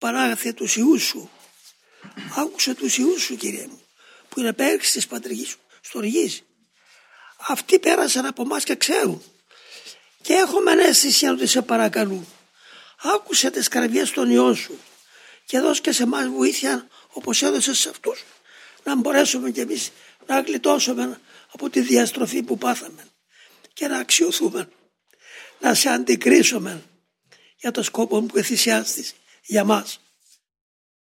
[0.00, 1.30] παράγαθε τους ιούς σου.
[2.36, 3.80] Άκουσε τους ιούς σου Κύριε μου
[4.28, 6.42] που είναι πέριξ της πατρικής σου στοργής.
[7.48, 9.22] Αυτοί πέρασαν από εμάς και ξέρουν.
[10.22, 12.26] Και έχουμε αίσθηση ότι σε παρακαλούν.
[13.02, 14.78] Άκουσε τις καρδιές των ιών σου
[15.44, 18.24] και δώσ' και σε εμάς βοήθεια όπως έδωσες σε αυτούς
[18.84, 19.90] να μπορέσουμε κι εμείς
[20.26, 21.20] να γλιτώσουμε
[21.52, 23.06] από τη διαστροφή που πάθαμε
[23.72, 24.68] και να αξιοθούμε,
[25.60, 26.82] να σε αντικρίσουμε
[27.56, 30.00] για το σκόπο που θυσιάστης για μας.